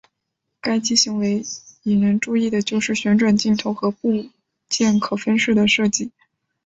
[0.59, 1.43] 该机型最为
[1.83, 4.27] 引人注意的就是旋转镜头和部
[4.67, 6.09] 件可分式的设计。